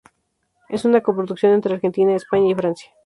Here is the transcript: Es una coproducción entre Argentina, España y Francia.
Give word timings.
Es 0.67 0.83
una 0.83 1.01
coproducción 1.01 1.53
entre 1.53 1.75
Argentina, 1.75 2.15
España 2.15 2.49
y 2.49 2.55
Francia. 2.55 2.89